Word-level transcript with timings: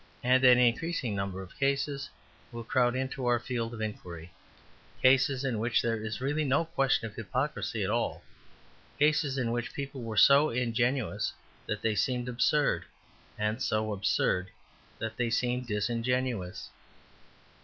And 0.23 0.43
an 0.43 0.57
increasing 0.57 1.13
number 1.13 1.43
of 1.43 1.59
cases 1.59 2.09
will 2.51 2.63
crowd 2.63 2.95
into 2.95 3.27
our 3.27 3.37
field 3.39 3.71
of 3.75 3.81
inquiry, 3.81 4.33
cases 4.99 5.43
in 5.45 5.59
which 5.59 5.79
there 5.79 6.03
is 6.03 6.19
really 6.19 6.43
no 6.43 6.65
question 6.65 7.05
of 7.05 7.13
hypocrisy 7.13 7.83
at 7.83 7.89
all, 7.91 8.23
cases 8.97 9.37
in 9.37 9.51
which 9.51 9.75
people 9.75 10.01
were 10.01 10.17
so 10.17 10.49
ingenuous 10.49 11.33
that 11.67 11.83
they 11.83 11.93
seemed 11.93 12.27
absurd, 12.27 12.85
and 13.37 13.61
so 13.61 13.93
absurd 13.93 14.49
that 14.97 15.17
they 15.17 15.29
seemed 15.29 15.67
disingenuous. 15.67 16.71